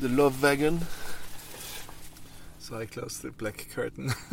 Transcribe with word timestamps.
the 0.00 0.08
Love 0.08 0.42
Wagon. 0.42 0.80
So 2.58 2.78
I 2.78 2.86
close 2.86 3.18
the 3.18 3.30
black 3.30 3.66
curtain. 3.74 4.12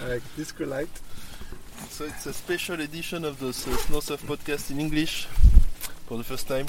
I 0.00 0.20
disco 0.36 0.64
light. 0.66 0.88
So 1.90 2.04
it's 2.04 2.26
a 2.26 2.32
special 2.32 2.80
edition 2.80 3.24
of 3.24 3.38
the 3.40 3.48
S- 3.48 3.64
Snow 3.86 4.00
Surf 4.00 4.22
podcast 4.22 4.70
in 4.70 4.80
English 4.80 5.26
for 6.06 6.16
the 6.16 6.24
first 6.24 6.46
time 6.48 6.66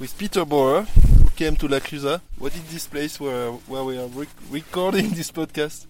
with 0.00 0.16
Peter 0.18 0.44
Borer, 0.44 0.82
who 0.82 1.28
came 1.36 1.56
to 1.56 1.68
La 1.68 1.78
Clusaz. 1.78 2.20
What 2.38 2.54
is 2.54 2.64
this 2.72 2.86
place 2.86 3.20
where 3.20 3.52
where 3.68 3.84
we 3.84 3.98
are 3.98 4.06
rec- 4.08 4.28
recording 4.50 5.10
this 5.10 5.30
podcast? 5.30 5.86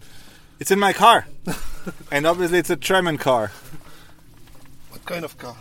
It's 0.59 0.71
in 0.71 0.79
my 0.79 0.93
car, 0.93 1.27
and 2.11 2.27
obviously 2.27 2.59
it's 2.59 2.71
a 2.71 2.77
German 2.77 3.19
car. 3.19 3.53
What 4.91 5.05
kind 5.05 5.25
of 5.25 5.37
car? 5.39 5.57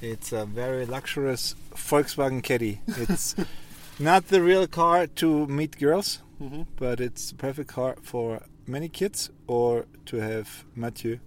It's 0.00 0.32
a 0.32 0.44
very 0.44 0.84
luxurious 0.86 1.54
Volkswagen 1.74 2.42
Caddy. 2.42 2.80
It's 2.86 3.34
not 3.98 4.28
the 4.28 4.42
real 4.42 4.66
car 4.66 5.06
to 5.06 5.46
meet 5.46 5.78
girls, 5.78 6.20
hmm 6.38 6.62
but 6.76 7.00
it's 7.00 7.30
a 7.30 7.34
perfect 7.34 7.68
car 7.68 7.96
for 8.02 8.40
many 8.66 8.88
kids 8.88 9.30
or 9.46 9.86
to 10.06 10.16
have 10.16 10.64
Mathieu 10.74 11.18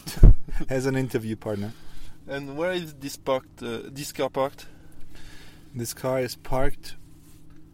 as 0.68 0.86
an 0.86 0.96
interview 0.96 1.36
partner. 1.36 1.72
And 2.26 2.56
where 2.56 2.72
is 2.72 2.94
this 2.94 3.16
parked? 3.16 3.62
Uh, 3.62 3.80
this 3.90 4.12
car 4.12 4.30
parked? 4.30 4.66
This 5.74 5.94
car 5.94 6.20
is 6.20 6.36
parked 6.36 6.96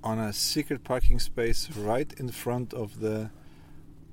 on 0.05 0.19
a 0.19 0.33
secret 0.33 0.85
parking 0.85 1.19
space 1.19 1.71
right 1.71 2.13
in 2.19 2.31
front 2.31 2.73
of 2.73 3.01
the 3.01 3.31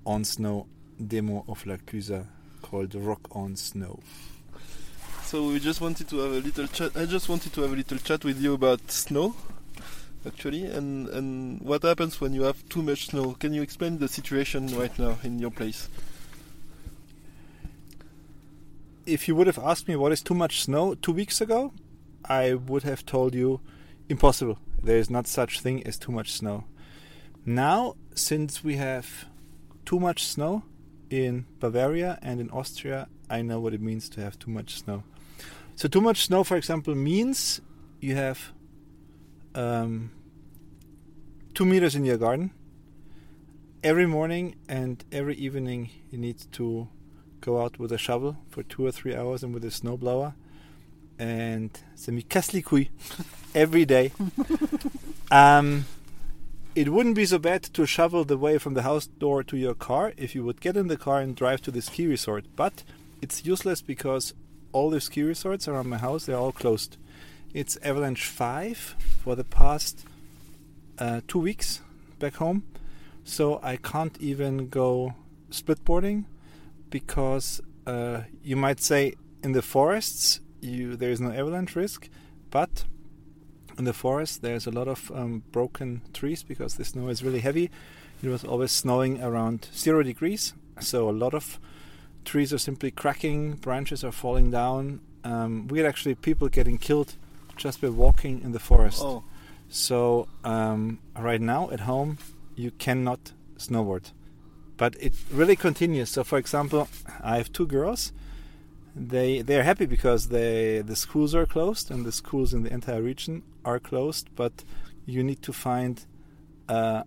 On 0.06 0.24
Snow 0.24 0.68
demo 1.08 1.46
of 1.48 1.66
La 1.66 1.76
Clusaz 1.78 2.26
called 2.62 2.96
Rock 2.96 3.28
on 3.32 3.56
Snow. 3.56 4.00
So 5.24 5.48
we 5.48 5.60
just 5.60 5.82
wanted 5.82 6.08
to 6.10 6.18
have 6.20 6.32
a 6.32 6.40
little 6.40 6.68
chat. 6.68 6.96
I 6.96 7.06
just 7.06 7.30
wanted 7.30 7.54
to 7.54 7.62
have 7.62 7.74
a 7.74 7.76
little 7.76 7.98
chat 7.98 8.24
with 8.24 8.40
you 8.42 8.54
about 8.54 8.92
snow, 8.92 9.36
actually, 10.26 10.66
and 10.66 11.08
and 11.10 11.62
what 11.62 11.84
happens 11.84 12.20
when 12.20 12.34
you 12.34 12.44
have 12.44 12.68
too 12.70 12.82
much 12.82 13.08
snow. 13.08 13.36
Can 13.40 13.54
you 13.54 13.62
explain 13.62 14.00
the 14.00 14.08
situation 14.08 14.68
right 14.78 14.98
now 15.00 15.18
in 15.24 15.40
your 15.40 15.52
place? 15.52 15.90
If 19.06 19.28
you 19.28 19.36
would 19.36 19.48
have 19.48 19.60
asked 19.60 19.88
me 19.88 19.96
what 19.96 20.12
is 20.12 20.22
too 20.22 20.34
much 20.34 20.64
snow 20.64 20.96
two 20.96 21.12
weeks 21.12 21.42
ago, 21.42 21.74
I 22.28 22.56
would 22.56 22.84
have 22.84 23.06
told 23.06 23.36
you 23.36 23.62
impossible. 24.10 24.58
There 24.82 24.98
is 24.98 25.10
not 25.10 25.28
such 25.28 25.60
thing 25.62 25.86
as 25.86 25.98
too 25.98 26.12
much 26.12 26.32
snow. 26.32 26.66
Now, 27.46 27.96
since 28.16 28.64
we 28.64 28.76
have 28.78 29.26
too 29.86 30.00
much 30.00 30.24
snow 30.24 30.64
in 31.10 31.46
Bavaria 31.60 32.18
and 32.22 32.40
in 32.40 32.50
Austria, 32.50 33.08
I 33.30 33.44
know 33.44 33.60
what 33.60 33.74
it 33.74 33.82
means 33.82 34.10
to 34.10 34.22
have 34.22 34.40
too 34.40 34.50
much 34.50 34.80
snow. 34.80 35.04
So, 35.76 35.88
too 35.88 36.02
much 36.02 36.26
snow, 36.26 36.44
for 36.44 36.58
example, 36.58 36.96
means 36.96 37.62
you 38.00 38.16
have 38.16 38.52
um, 39.54 40.12
two 41.56 41.66
meters 41.66 41.96
in 41.96 42.04
your 42.04 42.18
garden. 42.18 42.52
Every 43.82 44.06
morning 44.06 44.56
and 44.68 45.04
every 45.10 45.36
evening, 45.36 45.90
you 46.12 46.18
need 46.18 46.40
to 46.52 46.90
go 47.40 47.62
out 47.62 47.80
with 47.80 47.94
a 47.94 47.98
shovel 47.98 48.36
for 48.50 48.62
two 48.64 48.86
or 48.86 48.92
three 48.92 49.16
hours 49.16 49.42
and 49.42 49.54
with 49.54 49.64
a 49.64 49.70
snowblower 49.70 50.34
and 51.18 51.72
se 51.96 52.12
mi 52.12 52.26
les 52.34 52.88
every 53.56 53.86
day. 53.86 54.12
um, 55.32 55.86
it 56.76 56.90
wouldn't 56.90 57.16
be 57.16 57.26
so 57.26 57.40
bad 57.40 57.64
to 57.64 57.86
shovel 57.86 58.26
the 58.26 58.38
way 58.38 58.58
from 58.58 58.74
the 58.74 58.82
house 58.82 59.08
door 59.08 59.42
to 59.44 59.56
your 59.56 59.76
car 59.76 60.12
if 60.18 60.36
you 60.36 60.44
would 60.44 60.60
get 60.60 60.76
in 60.76 60.88
the 60.88 60.98
car 60.98 61.22
and 61.22 61.38
drive 61.38 61.62
to 61.62 61.72
the 61.72 61.82
ski 61.82 62.06
resort, 62.06 62.44
but 62.58 62.84
it's 63.22 63.46
useless 63.46 63.82
because 63.82 64.34
all 64.74 64.90
the 64.90 65.00
ski 65.00 65.24
resorts 65.24 65.70
around 65.70 65.88
my 65.88 66.00
house 66.00 66.26
they're 66.26 66.36
all 66.36 66.52
closed. 66.52 66.98
It's 67.54 67.78
Avalanche 67.78 68.26
5 68.26 68.96
for 69.24 69.36
the 69.36 69.46
past 69.46 70.06
uh, 71.00 71.22
two 71.28 71.40
weeks 71.40 71.82
back 72.20 72.36
home, 72.36 72.64
so 73.24 73.60
I 73.62 73.78
can't 73.78 74.18
even 74.20 74.70
go 74.70 75.14
splitboarding 75.52 76.26
because 76.90 77.62
uh, 77.86 78.22
you 78.44 78.56
might 78.56 78.80
say 78.80 79.16
in 79.44 79.52
the 79.52 79.62
forests 79.62 80.40
you 80.62 80.96
there 80.96 81.12
is 81.12 81.22
no 81.22 81.32
avalanche 81.32 81.76
risk, 81.76 82.10
but 82.50 82.86
in 83.78 83.86
the 83.86 83.94
forest 83.94 84.42
there's 84.42 84.68
a 84.68 84.72
lot 84.72 84.88
of 84.88 85.12
um, 85.14 85.44
broken 85.52 86.02
trees 86.14 86.44
because 86.44 86.76
the 86.76 86.86
snow 86.86 87.10
is 87.10 87.24
really 87.24 87.42
heavy. 87.42 87.70
It 88.24 88.30
was 88.30 88.44
always 88.44 88.72
snowing 88.72 89.22
around 89.22 89.68
zero 89.76 90.02
degrees, 90.02 90.54
so 90.80 91.10
a 91.10 91.12
lot 91.12 91.34
of 91.34 91.60
trees 92.24 92.54
are 92.54 92.58
simply 92.58 92.92
cracking, 92.92 93.54
branches 93.54 94.04
are 94.04 94.12
falling 94.12 94.52
down. 94.52 95.02
Um, 95.24 95.68
we 95.68 95.80
had 95.80 95.88
actually 95.88 96.16
people 96.16 96.48
getting 96.50 96.78
killed 96.78 97.16
just 97.56 97.82
by 97.82 97.90
walking 97.90 98.42
in 98.42 98.52
the 98.52 98.60
forest. 98.60 99.02
Oh, 99.02 99.24
So 99.70 100.28
um, 100.44 101.00
right 101.18 101.42
now 101.42 101.70
at 101.72 101.82
home 101.82 102.18
you 102.56 102.72
cannot 102.72 103.34
snowboard, 103.58 104.12
but 104.78 104.96
it 105.00 105.14
really 105.32 105.56
continues. 105.56 106.10
So 106.10 106.24
for 106.24 106.38
example, 106.38 106.88
I 107.22 107.38
have 107.38 107.52
two 107.52 107.68
girls. 107.68 108.12
They 108.96 109.42
they 109.42 109.60
are 109.60 109.64
happy 109.64 109.86
because 109.86 110.30
they 110.30 110.82
the 110.82 110.96
schools 110.96 111.36
are 111.36 111.46
closed 111.46 111.92
and 111.92 112.06
the 112.06 112.12
schools 112.12 112.54
in 112.54 112.64
the 112.64 112.72
entire 112.72 113.02
region 113.02 113.44
are 113.66 113.80
closed. 113.80 114.30
But 114.36 114.64
you 115.06 115.24
need 115.24 115.42
to 115.44 115.54
find 115.54 116.06
uh, 116.70 117.04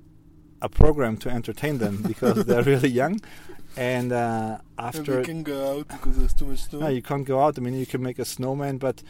a 0.61 0.69
program 0.69 1.17
to 1.19 1.31
entertain 1.31 1.79
them 1.79 2.03
because 2.07 2.45
they're 2.45 2.63
really 2.63 2.91
young. 2.91 3.21
And 3.77 4.13
uh, 4.13 4.59
and 4.79 4.87
after 4.87 5.19
we 5.19 5.25
can 5.25 5.43
go 5.43 5.79
out 5.79 5.89
because 5.89 6.19
there's 6.19 6.35
too 6.35 6.47
much 6.47 6.65
snow. 6.65 6.81
no, 6.81 6.89
you 6.89 7.03
can't 7.03 7.25
go 7.25 7.41
out. 7.41 7.59
I 7.59 7.61
mean, 7.61 7.75
you 7.75 7.87
can 7.87 8.03
make 8.03 8.19
a 8.19 8.25
snowman, 8.25 8.79
but 8.79 9.03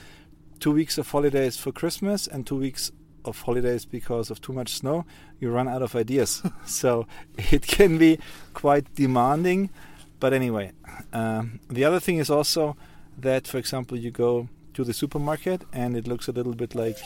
two 0.61 0.73
weeks 0.73 0.99
of 0.99 1.11
holidays 1.11 1.57
for 1.57 1.73
Christmas 1.73 2.27
and 2.27 2.47
two 2.47 2.57
weeks 2.57 2.93
of 3.29 3.43
holidays 3.43 3.85
because 3.85 4.31
of 4.31 4.41
too 4.41 4.53
much 4.53 4.75
snow, 4.75 5.05
you 5.41 5.51
run 5.51 5.69
out 5.69 5.83
of 5.83 5.95
ideas. 5.95 6.43
so 6.67 7.07
it 7.37 7.67
can 7.67 7.99
be 7.99 8.19
quite 8.55 8.95
demanding. 8.95 9.71
But 10.21 10.33
anyway, 10.33 10.73
um, 11.13 11.61
the 11.69 11.85
other 11.85 12.01
thing 12.01 12.19
is 12.19 12.31
also 12.31 12.77
that, 13.17 13.47
for 13.47 13.59
example, 13.59 13.97
you 13.97 14.11
go 14.11 14.49
to 14.75 14.85
the 14.85 14.93
supermarket 14.93 15.63
and 15.73 15.97
it 15.97 16.07
looks 16.07 16.29
a 16.29 16.33
little 16.33 16.55
bit 16.55 16.75
like 16.75 16.99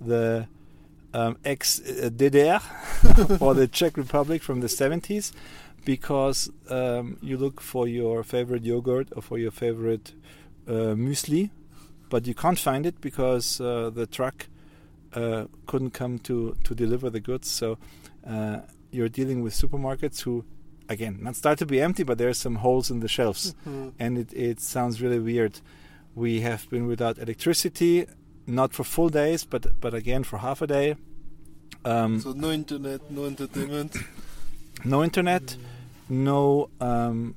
the 0.00 0.46
um, 1.12 1.36
ex 1.44 1.80
DDR 1.80 3.40
or 3.40 3.54
the 3.54 3.68
Czech 3.68 3.96
Republic 3.96 4.42
from 4.42 4.60
the 4.60 4.66
70s 4.66 5.32
because 5.84 6.50
um, 6.70 7.18
you 7.22 7.36
look 7.36 7.60
for 7.60 7.86
your 7.86 8.22
favorite 8.22 8.64
yogurt 8.64 9.08
or 9.14 9.22
for 9.22 9.38
your 9.38 9.50
favorite 9.50 10.12
uh, 10.66 10.94
muesli, 10.96 11.50
but 12.08 12.26
you 12.26 12.34
can't 12.34 12.58
find 12.58 12.86
it 12.86 13.00
because 13.00 13.60
uh, 13.60 13.90
the 13.90 14.06
truck 14.06 14.46
uh, 15.14 15.46
couldn't 15.66 15.90
come 15.92 16.18
to, 16.20 16.56
to 16.64 16.74
deliver 16.74 17.10
the 17.10 17.20
goods. 17.20 17.48
So 17.50 17.78
uh, 18.26 18.60
you're 18.90 19.08
dealing 19.08 19.42
with 19.42 19.54
supermarkets 19.54 20.22
who, 20.22 20.44
again, 20.88 21.18
not 21.22 21.36
start 21.36 21.58
to 21.58 21.66
be 21.66 21.80
empty, 21.80 22.02
but 22.04 22.18
there 22.18 22.28
are 22.28 22.34
some 22.34 22.56
holes 22.56 22.90
in 22.90 23.00
the 23.00 23.08
shelves, 23.08 23.54
Mhm. 23.66 23.92
and 23.98 24.18
it, 24.18 24.32
it 24.32 24.60
sounds 24.60 25.00
really 25.02 25.18
weird. 25.18 25.60
We 26.14 26.40
have 26.42 26.68
been 26.70 26.86
without 26.86 27.18
electricity, 27.18 28.06
not 28.46 28.72
for 28.74 28.84
full 28.84 29.08
days, 29.08 29.44
but 29.44 29.66
but 29.80 29.94
again 29.94 30.22
for 30.24 30.38
half 30.38 30.62
a 30.62 30.66
day. 30.66 30.96
Um, 31.84 32.20
So 32.20 32.32
no 32.32 32.50
internet, 32.52 33.00
no 33.10 33.24
entertainment. 33.24 33.96
no 34.84 35.02
internet, 35.02 35.56
no 36.08 36.68
um, 36.80 37.34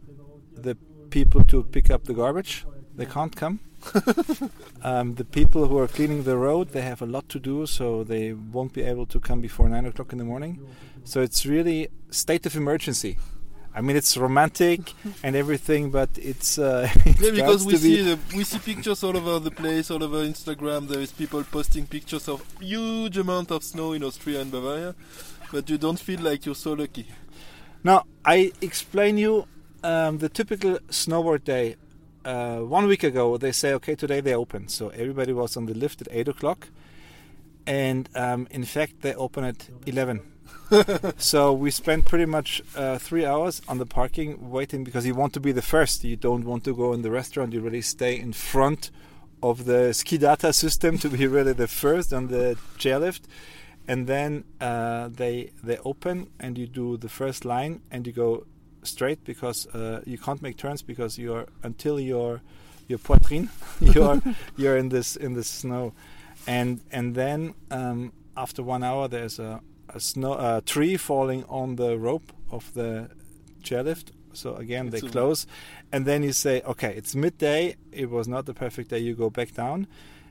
the 0.55 0.75
people 1.09 1.43
to 1.45 1.63
pick 1.63 1.89
up 1.89 2.03
the 2.03 2.13
garbage. 2.13 2.65
They 2.97 3.05
can't 3.05 3.35
come. 3.35 3.59
um, 4.83 5.15
the 5.15 5.23
people 5.23 5.67
who 5.67 5.77
are 5.77 5.87
cleaning 5.87 6.23
the 6.23 6.35
road, 6.35 6.69
they 6.69 6.81
have 6.81 7.01
a 7.01 7.05
lot 7.05 7.29
to 7.29 7.39
do, 7.39 7.67
so 7.67 8.03
they 8.03 8.33
won't 8.33 8.73
be 8.73 8.81
able 8.81 9.05
to 9.05 9.19
come 9.19 9.39
before 9.39 9.69
nine 9.69 9.85
o'clock 9.85 10.11
in 10.11 10.17
the 10.17 10.25
morning. 10.25 10.59
So 11.03 11.21
it's 11.21 11.45
really 11.45 11.89
state 12.09 12.45
of 12.45 12.55
emergency. 12.55 13.17
I 13.73 13.81
mean, 13.81 13.95
it's 13.95 14.17
romantic 14.17 14.93
and 15.23 15.35
everything, 15.35 15.91
but 15.91 16.09
it's 16.15 16.57
uh, 16.57 16.89
it 17.05 17.21
yeah, 17.21 17.31
because 17.31 17.63
we 17.65 17.73
to 17.73 17.79
be- 17.79 17.95
see 17.95 18.01
the, 18.01 18.19
we 18.35 18.43
see 18.43 18.57
pictures 18.57 19.03
all 19.03 19.15
over 19.15 19.37
the 19.37 19.51
place, 19.51 19.91
all 19.91 20.03
over 20.03 20.17
Instagram. 20.25 20.87
There 20.87 20.99
is 20.99 21.11
people 21.11 21.43
posting 21.43 21.85
pictures 21.85 22.27
of 22.27 22.43
huge 22.59 23.19
amount 23.19 23.51
of 23.51 23.63
snow 23.63 23.93
in 23.93 24.03
Austria 24.03 24.41
and 24.41 24.51
Bavaria, 24.51 24.95
but 25.51 25.69
you 25.69 25.77
don't 25.77 25.99
feel 25.99 26.19
like 26.21 26.47
you're 26.47 26.55
so 26.55 26.73
lucky. 26.73 27.05
Now, 27.83 28.05
I 28.25 28.51
explain 28.61 29.19
you 29.19 29.47
um, 29.83 30.17
the 30.17 30.29
typical 30.29 30.79
snowboard 30.89 31.43
day. 31.43 31.75
Uh, 32.27 32.59
one 32.59 32.87
week 32.87 33.03
ago, 33.03 33.37
they 33.37 33.53
say, 33.53 33.73
okay, 33.73 33.95
today 33.95 34.19
they 34.19 34.35
open. 34.35 34.67
So 34.67 34.89
everybody 34.89 35.31
was 35.31 35.55
on 35.55 35.65
the 35.65 35.73
lift 35.73 36.01
at 36.01 36.09
8 36.11 36.27
o'clock. 36.27 36.67
And 37.65 38.09
um, 38.15 38.49
in 38.51 38.65
fact, 38.65 39.01
they 39.01 39.13
open 39.13 39.45
at 39.45 39.69
11. 39.85 40.19
so 41.17 41.53
we 41.53 41.71
spent 41.71 42.03
pretty 42.03 42.25
much 42.25 42.61
uh, 42.75 42.97
three 42.97 43.25
hours 43.25 43.61
on 43.69 43.77
the 43.77 43.85
parking 43.85 44.49
waiting 44.49 44.83
because 44.83 45.05
you 45.05 45.15
want 45.15 45.33
to 45.35 45.39
be 45.39 45.53
the 45.53 45.61
first. 45.61 46.03
You 46.03 46.17
don't 46.17 46.43
want 46.43 46.65
to 46.65 46.75
go 46.75 46.91
in 46.91 47.01
the 47.01 47.11
restaurant. 47.11 47.53
You 47.53 47.61
really 47.61 47.81
stay 47.81 48.19
in 48.19 48.33
front 48.33 48.91
of 49.41 49.63
the 49.63 49.93
ski 49.93 50.17
data 50.17 50.51
system 50.51 50.97
to 50.97 51.09
be 51.09 51.27
really 51.27 51.53
the 51.53 51.67
first 51.69 52.11
on 52.11 52.27
the 52.27 52.57
chairlift 52.77 53.21
and 53.87 54.07
then 54.07 54.43
uh, 54.59 55.07
they 55.07 55.51
they 55.63 55.77
open 55.85 56.27
and 56.39 56.57
you 56.57 56.67
do 56.67 56.97
the 56.97 57.07
first 57.09 57.45
line 57.45 57.81
and 57.91 58.05
you 58.05 58.11
go 58.11 58.45
straight 58.87 59.23
because 59.23 59.67
uh, 59.67 60.01
you 60.05 60.17
can't 60.17 60.41
make 60.41 60.57
turns 60.57 60.81
because 60.81 61.17
you're 61.17 61.45
until 61.63 61.99
your 61.99 62.41
your 62.87 62.99
poitrine 62.99 63.49
you're 63.95 64.21
you're 64.57 64.77
in 64.77 64.89
this 64.89 65.15
in 65.15 65.33
the 65.33 65.43
snow 65.43 65.93
and 66.47 66.79
and 66.91 67.13
then 67.15 67.53
um, 67.71 68.11
after 68.35 68.63
one 68.63 68.83
hour, 68.83 69.07
there's 69.07 69.39
a 69.39 69.59
a 69.89 69.99
snow 69.99 70.33
a 70.33 70.61
tree 70.61 70.95
falling 70.97 71.43
on 71.49 71.75
the 71.75 71.97
rope 71.97 72.31
of 72.51 72.73
the 72.73 73.09
chairlift. 73.63 74.11
So 74.33 74.53
again, 74.55 74.89
they 74.91 74.99
It's 74.99 75.07
a- 75.07 75.09
close, 75.09 75.47
and 75.91 76.05
then 76.05 76.21
you 76.23 76.31
say, 76.33 76.61
okay, 76.61 76.93
it's 76.95 77.15
midday. 77.15 77.75
It 77.91 78.09
was 78.09 78.27
not 78.27 78.45
the 78.45 78.53
perfect 78.53 78.89
day. 78.91 78.99
You 78.99 79.15
go 79.15 79.29
back 79.29 79.53
down, 79.53 79.87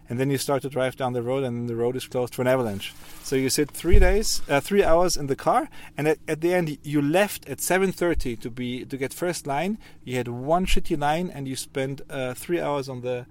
and 0.08 0.18
then 0.18 0.30
you 0.30 0.38
start 0.38 0.62
to 0.62 0.68
drive 0.68 0.96
down 0.96 1.12
the 1.12 1.22
road, 1.22 1.44
and 1.44 1.68
the 1.68 1.76
road 1.76 1.96
is 1.96 2.06
closed 2.06 2.34
for 2.34 2.42
an 2.42 2.48
avalanche. 2.48 2.94
So 3.22 3.36
you 3.36 3.50
sit 3.50 3.70
three 3.70 3.98
days, 3.98 4.42
uh, 4.48 4.60
three 4.60 4.84
hours 4.84 5.16
in 5.16 5.26
the 5.26 5.36
car, 5.36 5.68
and 5.96 6.08
at, 6.08 6.18
at 6.28 6.40
the 6.40 6.54
end 6.54 6.78
you 6.82 7.02
left 7.02 7.48
at 7.48 7.58
7:30 7.58 8.40
to 8.40 8.50
be 8.50 8.84
to 8.84 8.96
get 8.96 9.12
first 9.12 9.46
line. 9.46 9.78
You 10.04 10.16
had 10.16 10.28
one 10.28 10.66
shitty 10.66 10.98
line, 10.98 11.30
and 11.30 11.48
you 11.48 11.56
spent 11.56 12.00
uh, 12.08 12.34
three 12.34 12.60
hours 12.60 12.88
on 12.88 13.00
the 13.00 13.26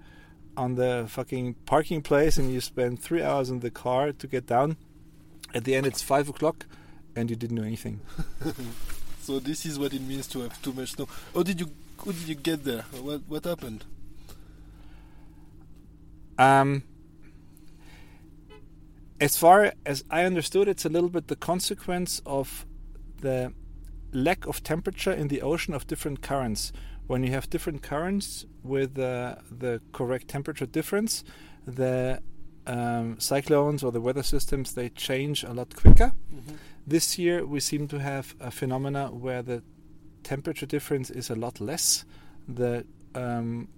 on 0.56 0.74
the 0.74 1.06
fucking 1.08 1.54
parking 1.66 2.02
place, 2.02 2.36
and 2.36 2.52
you 2.52 2.60
spend 2.60 3.02
three 3.02 3.22
hours 3.22 3.50
in 3.50 3.60
the 3.60 3.70
car 3.70 4.12
to 4.12 4.26
get 4.26 4.46
down. 4.46 4.76
At 5.54 5.64
the 5.64 5.74
end, 5.74 5.86
it's 5.86 6.02
five 6.02 6.28
o'clock, 6.28 6.66
and 7.14 7.30
you 7.30 7.36
didn't 7.36 7.56
do 7.56 7.64
anything. 7.64 8.00
So 9.26 9.40
this 9.40 9.66
is 9.66 9.76
what 9.76 9.92
it 9.92 10.02
means 10.02 10.28
to 10.28 10.42
have 10.42 10.62
too 10.62 10.72
much 10.72 10.92
snow. 10.92 11.08
How 11.34 11.42
did 11.42 11.58
you 11.58 11.68
how 11.98 12.12
did 12.12 12.28
you 12.28 12.36
get 12.36 12.62
there? 12.62 12.82
What 13.02 13.22
what 13.26 13.44
happened? 13.44 13.84
Um, 16.38 16.82
as 19.20 19.36
far 19.36 19.72
as 19.84 20.04
I 20.10 20.24
understood, 20.24 20.68
it's 20.68 20.84
a 20.84 20.88
little 20.88 21.08
bit 21.08 21.28
the 21.28 21.36
consequence 21.36 22.20
of 22.26 22.66
the 23.20 23.52
lack 24.12 24.46
of 24.46 24.62
temperature 24.62 25.12
in 25.12 25.28
the 25.28 25.42
ocean 25.42 25.74
of 25.74 25.86
different 25.86 26.22
currents. 26.22 26.72
When 27.06 27.22
you 27.22 27.30
have 27.30 27.48
different 27.48 27.82
currents 27.82 28.46
with 28.62 28.98
uh, 28.98 29.36
the 29.50 29.80
correct 29.92 30.28
temperature 30.28 30.66
difference, 30.66 31.24
the 31.66 32.20
um, 32.66 33.18
cyclones 33.20 33.84
or 33.84 33.92
the 33.92 34.00
weather 34.00 34.22
systems 34.22 34.74
they 34.74 34.88
change 34.88 35.44
a 35.44 35.52
lot 35.52 35.74
quicker. 35.76 36.12
This 36.86 37.18
year 37.18 37.46
we 37.46 37.60
seem 37.60 37.88
to 37.88 38.00
have 38.00 38.34
a 38.40 38.50
phenomena 38.50 39.08
where 39.08 39.42
the 39.42 39.62
temperature 40.22 40.66
difference 40.66 41.10
is 41.10 41.30
a 41.30 41.34
lot 41.34 41.60
less. 41.60 42.04
The 42.48 42.84
um, 43.14 43.68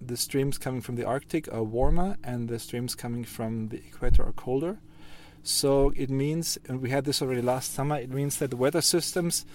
the 0.00 0.16
streams 0.16 0.58
coming 0.58 0.80
from 0.80 0.96
the 0.96 1.04
Arctic 1.04 1.52
are 1.52 1.62
warmer, 1.62 2.16
and 2.24 2.48
the 2.48 2.58
streams 2.58 2.94
coming 2.94 3.24
from 3.24 3.68
the 3.68 3.78
equator 3.78 4.24
are 4.24 4.32
colder. 4.32 4.78
So 5.42 5.92
it 5.96 6.10
means, 6.10 6.58
and 6.68 6.82
we 6.82 6.90
had 6.90 7.04
this 7.04 7.22
already 7.22 7.42
last 7.42 7.72
summer. 7.72 7.96
It 7.96 8.10
means 8.10 8.36
that 8.38 8.50
the 8.50 8.56
weather 8.56 8.82
systems 8.82 9.46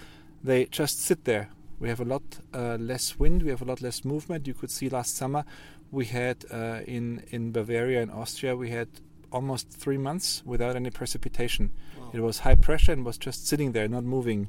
they 0.42 0.66
just 0.66 1.00
sit 1.00 1.24
there. 1.24 1.48
We 1.78 1.88
have 1.88 2.00
a 2.00 2.04
lot 2.04 2.22
uh, 2.54 2.76
less 2.76 3.18
wind. 3.18 3.42
We 3.42 3.50
have 3.50 3.62
a 3.62 3.64
lot 3.64 3.82
less 3.82 4.04
movement. 4.04 4.46
You 4.46 4.54
could 4.54 4.70
see 4.70 4.88
last 4.88 5.16
summer 5.16 5.44
we 5.90 6.06
had 6.06 6.44
uh, 6.50 6.80
in 6.86 7.22
in 7.28 7.52
Bavaria 7.52 8.02
and 8.02 8.10
Austria 8.10 8.56
we 8.56 8.70
had 8.70 8.88
almost 9.32 9.70
three 9.70 9.98
months 9.98 10.42
without 10.44 10.76
any 10.76 10.90
precipitation. 10.90 11.72
Wow. 11.98 12.10
It 12.12 12.20
was 12.20 12.38
high 12.40 12.54
pressure 12.54 12.92
and 12.92 13.04
was 13.04 13.18
just 13.18 13.46
sitting 13.46 13.72
there, 13.72 13.88
not 13.88 14.04
moving. 14.04 14.48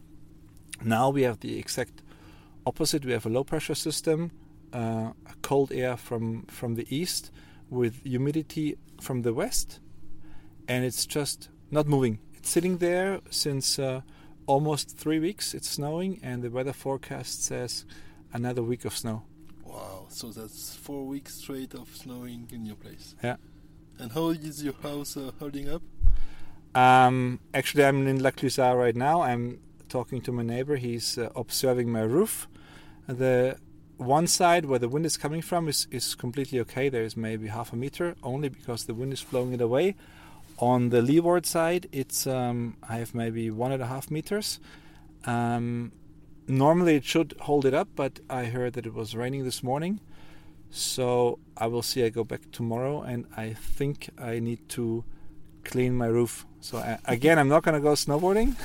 Now 0.83 1.09
we 1.09 1.23
have 1.23 1.39
the 1.39 1.57
exact 1.57 2.01
opposite. 2.65 3.05
We 3.05 3.11
have 3.11 3.25
a 3.25 3.29
low 3.29 3.43
pressure 3.43 3.75
system, 3.75 4.31
uh, 4.77 5.11
cold 5.41 5.71
air 5.71 5.97
from 5.97 6.43
from 6.43 6.75
the 6.75 6.85
east 6.95 7.31
with 7.69 7.93
humidity 8.03 8.77
from 9.01 9.23
the 9.23 9.33
west, 9.33 9.79
and 10.67 10.85
it's 10.85 11.05
just 11.05 11.49
not 11.71 11.87
moving. 11.87 12.19
It's 12.35 12.49
sitting 12.49 12.77
there 12.77 13.19
since 13.29 13.79
uh, 13.79 14.01
almost 14.45 14.97
three 14.97 15.19
weeks. 15.19 15.53
It's 15.53 15.69
snowing, 15.69 16.19
and 16.23 16.43
the 16.43 16.49
weather 16.49 16.73
forecast 16.73 17.43
says 17.43 17.85
another 18.33 18.63
week 18.63 18.85
of 18.85 18.95
snow. 18.95 19.23
Wow. 19.65 20.05
So 20.09 20.29
that's 20.29 20.75
four 20.75 21.05
weeks 21.05 21.35
straight 21.35 21.73
of 21.73 21.87
snowing 21.95 22.47
in 22.51 22.65
your 22.65 22.75
place. 22.75 23.15
Yeah. 23.23 23.37
And 23.99 24.11
how 24.11 24.29
is 24.29 24.63
your 24.63 24.77
house 24.83 25.17
uh, 25.17 25.31
holding 25.39 25.67
up? 25.69 25.81
Um, 26.75 27.39
actually, 27.53 27.83
I'm 27.85 28.07
in 28.07 28.21
La 28.21 28.31
Clusaz 28.31 28.77
right 28.77 28.95
now. 28.95 29.23
I'm 29.23 29.59
talking 29.89 30.21
to 30.21 30.31
my 30.31 30.43
neighbor. 30.43 30.75
He's 30.75 31.17
uh, 31.17 31.29
observing 31.35 31.91
my 31.91 32.01
roof. 32.01 32.47
The 33.07 33.57
one 33.97 34.27
side 34.27 34.65
where 34.65 34.79
the 34.79 34.89
wind 34.89 35.05
is 35.05 35.17
coming 35.17 35.41
from 35.41 35.67
is, 35.67 35.87
is 35.91 36.15
completely 36.15 36.59
okay. 36.61 36.89
There 36.89 37.03
is 37.03 37.17
maybe 37.17 37.47
half 37.47 37.73
a 37.73 37.75
meter 37.75 38.15
only 38.23 38.49
because 38.49 38.85
the 38.85 38.93
wind 38.93 39.13
is 39.13 39.23
blowing 39.23 39.53
it 39.53 39.61
away. 39.61 39.95
On 40.59 40.89
the 40.89 41.01
leeward 41.01 41.45
side, 41.45 41.87
it's 41.91 42.25
um, 42.25 42.77
I 42.87 42.97
have 42.97 43.13
maybe 43.13 43.51
one 43.51 43.71
and 43.71 43.81
a 43.81 43.87
half 43.87 44.09
meters. 44.09 44.59
Um, 45.25 45.91
normally 46.47 46.95
it 46.95 47.05
should 47.05 47.35
hold 47.41 47.65
it 47.65 47.73
up, 47.73 47.89
but 47.95 48.19
I 48.29 48.45
heard 48.45 48.73
that 48.73 48.85
it 48.85 48.93
was 48.93 49.15
raining 49.15 49.43
this 49.43 49.61
morning. 49.61 49.99
So 50.69 51.39
I 51.55 51.67
will 51.67 51.83
see. 51.83 52.03
I 52.03 52.09
go 52.09 52.23
back 52.23 52.51
tomorrow, 52.51 53.01
and 53.01 53.25
I 53.35 53.53
think 53.53 54.09
I 54.17 54.39
need 54.39 54.67
to 54.69 55.03
clean 55.63 55.95
my 55.95 56.07
roof. 56.07 56.45
So 56.59 56.77
I, 56.77 56.97
again, 57.05 57.37
I'm 57.37 57.49
not 57.49 57.63
gonna 57.63 57.79
go 57.79 57.93
snowboarding. 57.93 58.55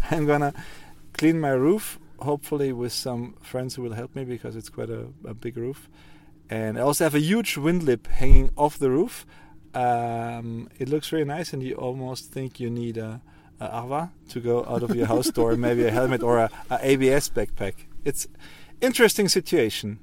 I'm 0.10 0.26
gonna 0.26 0.54
clean 1.12 1.38
my 1.38 1.50
roof, 1.50 1.98
hopefully 2.22 2.72
with 2.72 2.92
some 2.92 3.34
friends 3.42 3.74
who 3.74 3.82
will 3.82 3.94
help 3.94 4.14
me 4.14 4.24
because 4.24 4.56
it's 4.56 4.68
quite 4.68 4.90
a, 4.90 5.08
a 5.24 5.34
big 5.34 5.56
roof. 5.56 5.88
And 6.50 6.78
I 6.78 6.82
also 6.82 7.04
have 7.04 7.14
a 7.14 7.20
huge 7.20 7.56
wind 7.56 7.82
lip 7.82 8.06
hanging 8.06 8.50
off 8.56 8.78
the 8.78 8.90
roof. 8.90 9.26
Um, 9.74 10.68
it 10.78 10.88
looks 10.88 11.12
really 11.12 11.24
nice, 11.24 11.52
and 11.52 11.62
you 11.62 11.74
almost 11.76 12.30
think 12.30 12.60
you 12.60 12.68
need 12.68 12.98
a, 12.98 13.22
a 13.58 13.68
Arva 13.70 14.12
to 14.28 14.40
go 14.40 14.64
out 14.66 14.82
of 14.82 14.94
your 14.94 15.06
house 15.06 15.30
door, 15.30 15.56
maybe 15.56 15.84
a 15.84 15.90
helmet 15.90 16.22
or 16.22 16.38
a, 16.38 16.50
a 16.70 16.78
ABS 16.82 17.30
backpack. 17.30 17.74
It's 18.04 18.26
interesting 18.80 19.28
situation. 19.28 19.98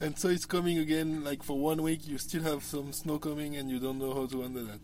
And 0.00 0.18
so 0.18 0.28
it's 0.28 0.46
coming 0.46 0.78
again. 0.78 1.22
Like 1.22 1.44
for 1.44 1.56
one 1.56 1.80
week, 1.82 2.08
you 2.08 2.18
still 2.18 2.42
have 2.42 2.64
some 2.64 2.92
snow 2.92 3.18
coming, 3.20 3.54
and 3.54 3.70
you 3.70 3.78
don't 3.78 3.98
know 3.98 4.12
how 4.14 4.26
to 4.26 4.42
handle 4.42 4.64
that. 4.64 4.80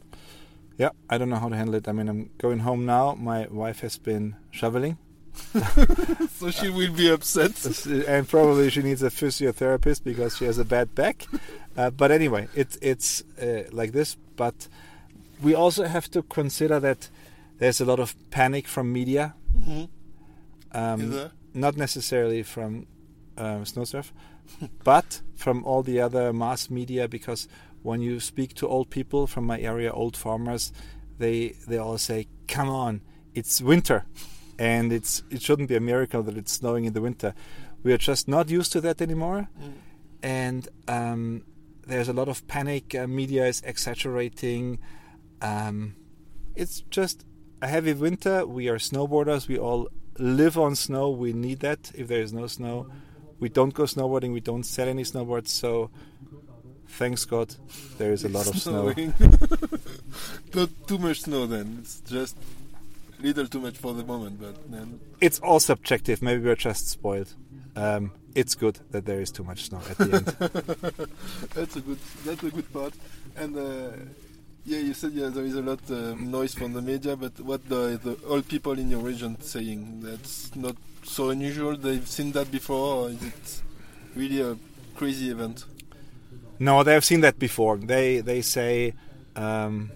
Yeah, 0.77 0.91
I 1.11 1.19
don't 1.19 1.29
know 1.29 1.41
how 1.41 1.49
to 1.49 1.57
handle 1.57 1.75
it. 1.75 1.89
I 1.89 1.93
mean, 1.93 2.09
I'm 2.09 2.31
going 2.39 2.61
home 2.61 2.87
now. 2.87 3.15
My 3.15 3.49
wife 3.51 3.81
has 3.81 3.99
been 3.99 4.37
shoveling, 4.53 4.97
so 6.39 6.51
she 6.51 6.69
will 6.69 6.93
be 6.93 7.09
upset. 7.09 7.87
and 7.87 8.29
probably 8.29 8.71
she 8.71 8.83
needs 8.83 9.03
a 9.03 9.11
physiotherapist 9.11 10.05
because 10.05 10.37
she 10.37 10.45
has 10.45 10.59
a 10.59 10.65
bad 10.65 10.95
back. 10.95 11.27
Uh, 11.77 11.91
but 11.91 12.11
anyway, 12.11 12.49
it's 12.55 12.77
it's 12.83 13.23
uh, 13.41 13.65
like 13.73 13.93
this. 13.93 14.17
But 14.37 14.69
we 15.43 15.55
also 15.55 15.85
have 15.85 16.11
to 16.11 16.23
consider 16.23 16.81
that 16.81 17.09
there's 17.59 17.81
a 17.81 17.85
lot 17.85 18.01
of 18.01 18.15
panic 18.31 18.67
from 18.69 18.93
media, 18.93 19.35
hmm 19.65 19.85
um, 20.73 21.31
not 21.55 21.77
necessarily 21.77 22.43
from 22.43 22.87
um, 23.37 23.65
Snowsurf, 23.65 24.13
but 24.85 25.23
from 25.35 25.65
all 25.65 25.83
the 25.83 26.01
other 26.01 26.33
mass 26.33 26.71
media. 26.71 27.09
Because 27.09 27.49
when 27.83 28.01
you 28.01 28.21
speak 28.21 28.55
to 28.55 28.69
old 28.69 28.91
people 28.91 29.27
from 29.27 29.45
my 29.45 29.61
area, 29.61 29.91
old 29.91 30.17
farmers, 30.17 30.73
they 31.19 31.55
they 31.67 31.79
all 31.79 31.99
say, 31.99 32.27
"Come 32.47 32.69
on, 32.69 33.01
it's 33.35 33.61
winter." 33.63 34.05
And 34.59 34.93
it's 34.93 35.23
it 35.31 35.41
shouldn't 35.43 35.69
be 35.69 35.77
a 35.77 35.81
miracle 35.81 36.23
that 36.25 36.37
it's 36.37 36.53
snowing 36.53 36.85
in 36.85 36.93
the 36.93 37.01
winter. 37.01 37.35
We 37.83 37.93
are 37.93 37.99
just 37.99 38.27
not 38.29 38.51
used 38.51 38.73
to 38.73 38.81
that 38.83 39.01
anymore. 39.01 39.49
Mm. 39.61 39.73
and 40.23 40.69
um, 40.89 41.45
there's 41.87 42.09
a 42.09 42.13
lot 42.13 42.29
of 42.29 42.47
panic. 42.49 42.95
Uh, 42.95 43.07
media 43.07 43.47
is 43.47 43.63
exaggerating. 43.65 44.79
Um, 45.41 45.95
it's 46.55 46.83
just 46.91 47.25
a 47.63 47.67
heavy 47.67 47.95
winter. 47.95 48.47
We 48.47 48.69
are 48.69 48.79
snowboarders. 48.79 49.49
We 49.49 49.59
all 49.59 49.89
live 50.19 50.59
on 50.59 50.77
snow. 50.77 51.11
We 51.11 51.33
need 51.33 51.61
that. 51.61 51.93
If 51.95 52.09
there 52.09 52.21
is 52.21 52.33
no 52.33 52.47
snow, 52.47 52.91
we 53.41 53.49
don't 53.49 53.73
go 53.73 53.85
snowboarding. 53.85 54.33
We 54.33 54.41
don't 54.41 54.65
sell 54.65 54.89
any 54.89 55.05
snowboards. 55.05 55.49
So, 55.49 55.91
thanks 56.89 57.25
God, 57.25 57.55
there 57.97 58.13
is 58.13 58.25
a 58.25 58.29
lot 58.29 58.49
of 58.49 58.59
snow. 58.59 58.93
Not 60.55 60.71
too 60.87 60.99
much 60.99 61.23
snow 61.23 61.47
then. 61.47 61.79
It's 61.81 62.01
just 62.01 62.37
little 63.21 63.47
too 63.47 63.61
much 63.61 63.77
for 63.77 63.95
the 63.95 64.05
moment, 64.05 64.41
but 64.41 64.71
then 64.71 65.01
It's 65.21 65.39
all 65.41 65.61
subjective. 65.61 66.23
Maybe 66.23 66.45
we're 66.45 66.57
just 66.57 66.89
spoiled. 66.89 67.35
Um, 67.77 68.13
it's 68.35 68.55
good 68.55 68.81
that 68.91 69.05
there 69.05 69.21
is 69.21 69.31
too 69.31 69.45
much 69.45 69.65
snow 69.65 69.81
at 69.91 69.99
the 69.99 70.05
end. 70.05 71.09
that's 71.55 71.77
a 71.77 71.81
good 71.81 71.99
that's 72.25 72.43
a 72.43 72.51
good 72.51 72.73
part. 72.73 72.93
And 73.37 73.57
uh, 73.57 73.91
yeah, 74.65 74.79
you 74.79 74.95
said 74.95 75.13
yeah, 75.13 75.29
there 75.29 75.45
is 75.45 75.55
a 75.55 75.63
lot 75.63 75.81
uh, 75.91 76.15
noise 76.15 76.55
from 76.55 76.73
the 76.73 76.83
media, 76.83 77.17
but 77.17 77.39
what 77.41 77.69
the, 77.69 77.99
the 78.03 78.19
old 78.27 78.47
people 78.49 78.79
in 78.79 78.91
your 78.91 79.01
region 79.01 79.41
saying? 79.41 80.01
That's 80.03 80.55
not 80.55 80.77
so 81.05 81.31
unusual. 81.31 81.77
They've 81.77 82.07
seen 82.07 82.33
that 82.33 82.51
before, 82.51 83.05
or 83.05 83.11
is 83.11 83.23
it 83.23 83.63
really 84.15 84.41
a 84.41 84.57
crazy 84.95 85.31
event? 85.31 85.65
No, 86.59 86.83
they 86.83 86.93
have 86.93 87.05
seen 87.05 87.21
that 87.21 87.39
before. 87.39 87.77
They 87.77 88.21
they 88.21 88.43
say, 88.43 88.95
um, 89.37 89.91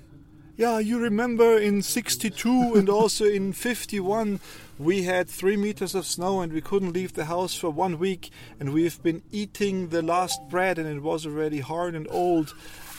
yeah, 0.56 0.78
you 0.78 0.99
remember 0.99 1.59
in 1.59 1.82
'62 1.82 2.75
and 2.75 2.88
also 2.88 3.25
in 3.25 3.52
'51 3.52 4.40
we 4.78 5.04
had 5.04 5.28
three 5.28 5.56
meters 5.56 5.94
of 5.94 6.06
snow 6.06 6.40
and 6.40 6.52
we 6.52 6.61
couldn't 6.61 6.92
leave 6.92 7.12
the 7.12 7.26
house 7.26 7.54
for 7.54 7.71
one 7.71 7.99
week, 7.99 8.30
and 8.59 8.73
we've 8.73 9.02
been 9.02 9.23
eating 9.30 9.88
the 9.88 10.02
last 10.02 10.40
bread 10.49 10.78
and 10.78 10.88
it 10.88 11.02
was 11.02 11.25
already 11.25 11.61
hard 11.61 11.94
and 11.94 12.06
old. 12.11 12.54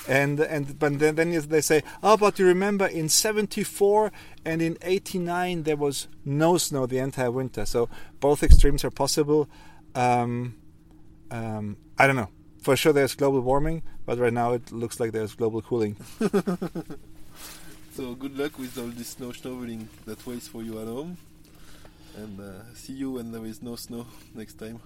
And 0.07 0.39
and 0.39 0.77
but 0.79 0.99
then, 0.99 1.15
then 1.15 1.31
they 1.47 1.61
say, 1.61 1.81
oh, 2.01 2.17
but 2.17 2.37
you 2.37 2.45
remember 2.45 2.85
in 2.85 3.07
'74 3.07 4.11
and 4.43 4.61
in 4.61 4.77
'89 4.81 5.63
there 5.63 5.77
was 5.77 6.07
no 6.25 6.57
snow 6.57 6.85
the 6.85 6.97
entire 6.97 7.31
winter. 7.31 7.65
So 7.65 7.87
both 8.19 8.43
extremes 8.43 8.83
are 8.83 8.91
possible. 8.91 9.49
Um, 9.95 10.55
um, 11.31 11.77
I 11.97 12.07
don't 12.07 12.17
know. 12.17 12.29
For 12.61 12.75
sure, 12.75 12.93
there's 12.93 13.15
global 13.15 13.41
warming, 13.41 13.83
but 14.05 14.17
right 14.17 14.33
now 14.33 14.53
it 14.53 14.71
looks 14.71 14.99
like 14.99 15.11
there's 15.11 15.35
global 15.35 15.61
cooling. 15.61 15.97
So 17.95 18.15
good 18.15 18.35
luck 18.39 18.57
with 18.57 18.75
all 18.79 18.87
this 18.87 19.09
snow 19.09 19.31
shoveling 19.31 19.87
that 20.05 20.25
waits 20.25 20.47
for 20.47 20.63
you 20.63 20.79
at 20.81 20.87
home. 20.87 21.15
And 22.17 22.39
uh, 22.39 22.73
see 22.73 22.93
you 22.93 23.11
when 23.11 23.31
there 23.31 23.45
is 23.45 23.61
no 23.61 23.75
snow 23.75 24.07
next 24.33 24.55
time. 24.55 24.79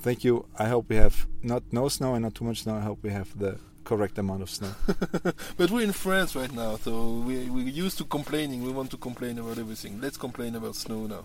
Thank 0.00 0.22
you. 0.22 0.46
I 0.56 0.68
hope 0.68 0.88
we 0.88 0.94
have 0.94 1.26
not 1.42 1.64
no 1.72 1.88
snow 1.88 2.14
and 2.14 2.22
not 2.22 2.36
too 2.36 2.44
much 2.44 2.62
snow. 2.62 2.76
I 2.76 2.82
hope 2.82 3.02
we 3.02 3.10
have 3.10 3.36
the 3.36 3.58
correct 3.82 4.16
amount 4.16 4.42
of 4.42 4.50
snow. 4.50 4.70
but 5.56 5.72
we're 5.72 5.82
in 5.82 5.90
France 5.90 6.36
right 6.36 6.52
now, 6.52 6.76
so 6.76 7.14
we, 7.26 7.50
we're 7.50 7.66
used 7.66 7.98
to 7.98 8.04
complaining. 8.04 8.62
We 8.62 8.70
want 8.70 8.92
to 8.92 8.96
complain 8.96 9.36
about 9.40 9.58
everything. 9.58 10.00
Let's 10.00 10.16
complain 10.16 10.54
about 10.54 10.76
snow 10.76 11.08
now. 11.08 11.24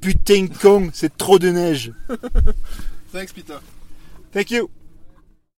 Putain 0.00 0.48
con, 0.48 0.92
c'est 0.92 1.16
trop 1.16 1.40
de 1.40 1.50
neige. 1.50 1.92
Thanks, 3.12 3.32
Peter. 3.32 3.58
Thank 4.30 4.52
you. 4.52 4.70